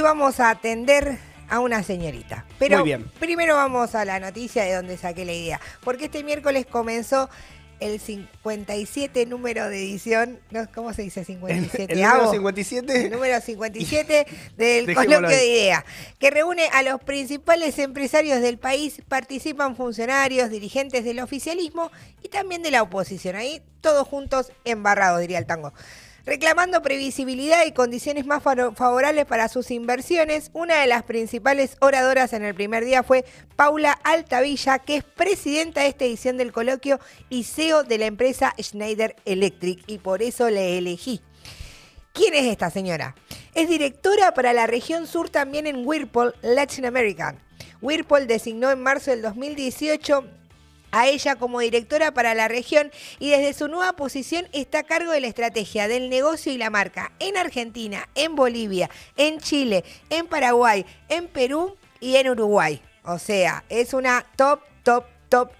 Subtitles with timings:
[0.00, 1.18] hoy vamos a atender
[1.50, 2.46] a una señorita.
[2.58, 3.10] Pero Muy bien.
[3.18, 5.60] primero vamos a la noticia de donde saqué la idea.
[5.84, 7.28] Porque este miércoles comenzó
[7.80, 11.92] el 57 número de edición, no, ¿cómo se dice 57?
[11.92, 12.32] El número Hago.
[12.32, 13.06] 57.
[13.06, 14.26] El número 57
[14.56, 15.84] del coloquio de ideas,
[16.18, 21.90] que reúne a los principales empresarios del país, participan funcionarios, dirigentes del oficialismo
[22.22, 23.36] y también de la oposición.
[23.36, 25.74] Ahí todos juntos embarrados, diría el tango.
[26.26, 32.44] Reclamando previsibilidad y condiciones más favorables para sus inversiones, una de las principales oradoras en
[32.44, 33.24] el primer día fue
[33.56, 38.54] Paula Altavilla, que es presidenta de esta edición del coloquio y CEO de la empresa
[38.60, 41.22] Schneider Electric, y por eso le elegí.
[42.12, 43.14] ¿Quién es esta señora?
[43.54, 47.36] Es directora para la región sur también en Whirlpool, Latin America.
[47.80, 50.24] Whirlpool designó en marzo del 2018
[50.92, 55.12] a ella como directora para la región y desde su nueva posición está a cargo
[55.12, 60.26] de la estrategia del negocio y la marca en Argentina, en Bolivia, en Chile, en
[60.26, 62.82] Paraguay, en Perú y en Uruguay.
[63.04, 65.50] O sea, es una top, top, top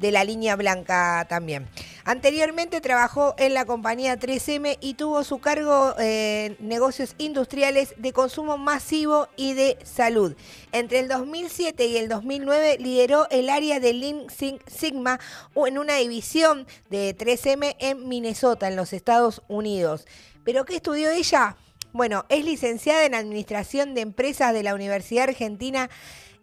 [0.00, 1.68] de la línea blanca también.
[2.04, 8.56] Anteriormente trabajó en la compañía 3M y tuvo su cargo eh, negocios industriales de consumo
[8.56, 10.34] masivo y de salud.
[10.72, 14.26] Entre el 2007 y el 2009 lideró el área de Lean
[14.66, 15.20] Sigma
[15.54, 20.06] en una división de 3M en Minnesota, en los Estados Unidos.
[20.42, 21.56] ¿Pero qué estudió ella?
[21.92, 25.90] Bueno, es licenciada en Administración de Empresas de la Universidad Argentina,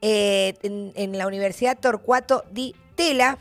[0.01, 3.37] eh, en, en la Universidad Torcuato Di Tella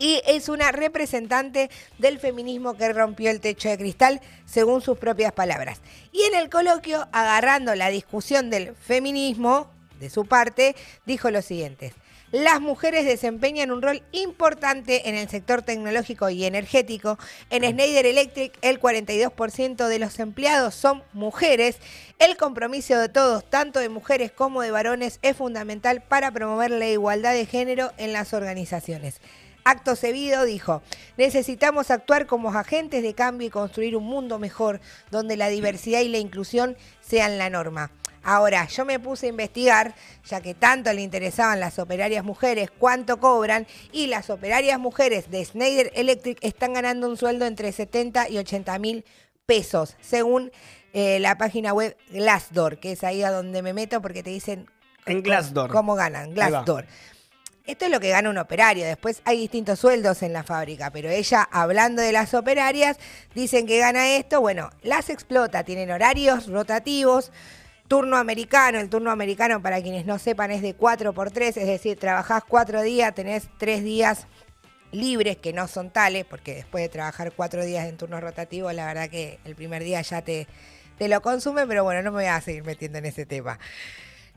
[0.00, 5.32] y es una representante del feminismo que rompió el techo de cristal, según sus propias
[5.32, 5.80] palabras.
[6.10, 9.70] Y en el coloquio, agarrando la discusión del feminismo,
[10.00, 11.92] de su parte, dijo lo siguiente.
[12.32, 17.18] Las mujeres desempeñan un rol importante en el sector tecnológico y energético.
[17.50, 21.78] En Schneider Electric, el 42% de los empleados son mujeres.
[22.20, 26.86] El compromiso de todos, tanto de mujeres como de varones, es fundamental para promover la
[26.86, 29.20] igualdad de género en las organizaciones.
[29.64, 30.82] Acto seguido dijo,
[31.16, 34.80] necesitamos actuar como agentes de cambio y construir un mundo mejor
[35.10, 37.90] donde la diversidad y la inclusión sean la norma.
[38.22, 39.94] Ahora, yo me puse a investigar,
[40.24, 45.44] ya que tanto le interesaban las operarias mujeres, cuánto cobran, y las operarias mujeres de
[45.44, 49.04] Schneider Electric están ganando un sueldo entre 70 y 80 mil
[49.46, 50.52] pesos, según
[50.92, 54.66] eh, la página web Glassdoor, que es ahí a donde me meto porque te dicen
[55.06, 55.70] En Glassdoor.
[55.70, 56.34] cómo ganan.
[56.34, 56.86] Glassdoor.
[57.66, 58.84] Esto es lo que gana un operario.
[58.84, 62.96] Después hay distintos sueldos en la fábrica, pero ella, hablando de las operarias,
[63.34, 64.40] dicen que gana esto.
[64.40, 67.30] Bueno, las explota, tienen horarios rotativos,
[67.90, 68.78] turno americano.
[68.78, 72.44] El turno americano, para quienes no sepan, es de 4 por 3, es decir, trabajás
[72.46, 74.28] cuatro días, tenés tres días
[74.92, 78.86] libres, que no son tales, porque después de trabajar cuatro días en turno rotativo, la
[78.86, 80.46] verdad que el primer día ya te,
[80.98, 83.58] te lo consume, pero bueno, no me voy a seguir metiendo en ese tema.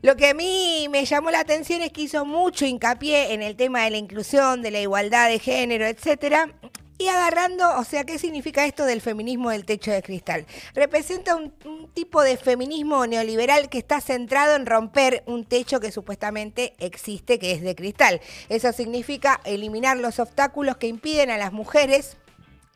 [0.01, 3.55] Lo que a mí me llamó la atención es que hizo mucho hincapié en el
[3.55, 6.49] tema de la inclusión, de la igualdad de género, etcétera.
[6.97, 10.45] Y agarrando, o sea, ¿qué significa esto del feminismo del techo de cristal?
[10.75, 11.53] Representa un,
[11.93, 17.51] tipo de feminismo neoliberal que está centrado en romper un techo que supuestamente existe, que
[17.51, 18.21] es de cristal.
[18.49, 22.17] Eso significa eliminar los obstáculos que impiden a las mujeres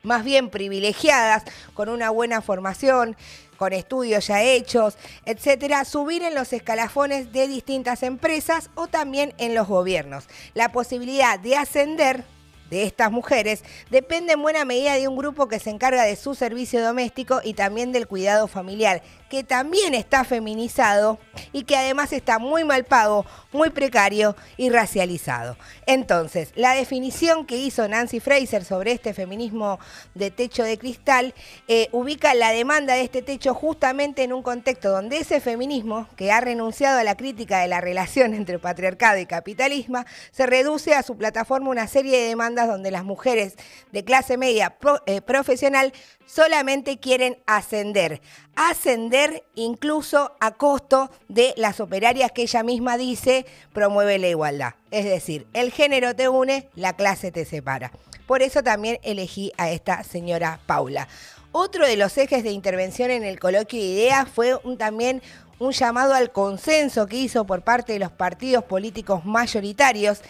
[0.02, 1.42] más bien privilegiadas,
[1.74, 3.16] con una buena formación,
[3.56, 4.96] con estudios ya hechos,
[5.26, 10.28] etcétera, subir en los escalafones de distintas empresas o también en los gobiernos.
[10.54, 12.24] La posibilidad de ascender
[12.70, 16.34] de estas mujeres depende en buena medida de un grupo que se encarga de su
[16.34, 21.18] servicio doméstico y también del cuidado familiar, que también está feminizado
[21.52, 25.56] y que además está muy mal pago, muy precario y racializado.
[25.86, 29.78] Entonces, la definición que hizo Nancy Fraser sobre este feminismo
[30.14, 31.34] de techo de cristal
[31.66, 36.32] eh, ubica la demanda de este techo justamente en un contexto donde ese feminismo, que
[36.32, 41.02] ha renunciado a la crítica de la relación entre patriarcado y capitalismo, se reduce a
[41.02, 43.54] su plataforma una serie de demandas donde las mujeres
[43.92, 44.76] de clase media
[45.06, 45.92] eh, profesional
[46.26, 48.20] solamente quieren ascender.
[48.56, 54.74] Ascender incluso a costo de las operarias que ella misma dice promueve la igualdad.
[54.90, 57.92] Es decir, el género te une, la clase te separa.
[58.26, 61.08] Por eso también elegí a esta señora Paula.
[61.52, 65.22] Otro de los ejes de intervención en el coloquio de ideas fue también
[65.58, 70.20] un llamado al consenso que hizo por parte de los partidos políticos mayoritarios.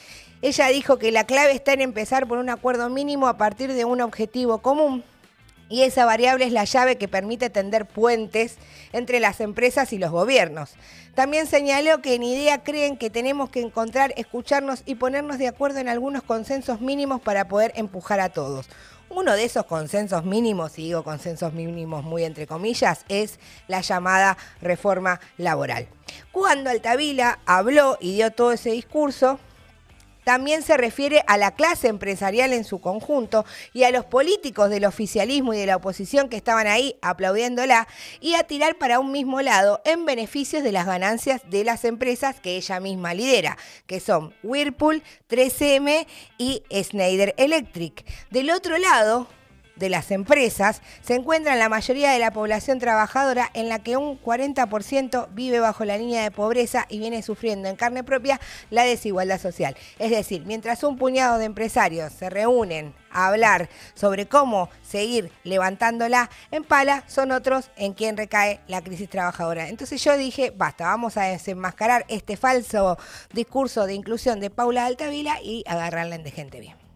[0.41, 3.85] Ella dijo que la clave está en empezar por un acuerdo mínimo a partir de
[3.85, 5.03] un objetivo común.
[5.69, 8.57] Y esa variable es la llave que permite tender puentes
[8.93, 10.77] entre las empresas y los gobiernos.
[11.15, 15.81] También señaló que en IDEA creen que tenemos que encontrar, escucharnos y ponernos de acuerdo
[15.81, 18.67] en algunos consensos mínimos para poder empujar a todos.
[19.11, 24.39] Uno de esos consensos mínimos, y digo consensos mínimos muy entre comillas, es la llamada
[24.63, 25.89] reforma laboral.
[26.31, 29.41] Cuando Altavila habló y dio todo ese discurso,
[30.29, 34.85] también se refiere a la clase empresarial en su conjunto y a los políticos del
[34.85, 37.89] oficialismo y de la oposición que estaban ahí aplaudiéndola
[38.21, 42.41] y a tirar para un mismo lado en beneficios de las ganancias de las empresas
[42.41, 48.05] que ella misma lidera, que son Whirlpool, 3M y Schneider Electric.
[48.29, 49.29] Del otro lado,
[49.79, 54.21] de las empresas, se encuentra la mayoría de la población trabajadora en la que un
[54.21, 58.41] 40% vive bajo la línea de pobreza y viene sufriendo en carne propia
[58.71, 59.77] la desigualdad social.
[59.99, 66.31] Es decir, mientras un puñado de empresarios se reúnen a hablar sobre cómo seguir levantándola
[66.51, 69.69] en pala, son otros en quien recae la crisis trabajadora.
[69.69, 72.99] Entonces yo dije, basta, vamos a desenmascarar este falso
[73.33, 76.88] discurso de inclusión de Paula Altavila y agarrarla en de gente bien.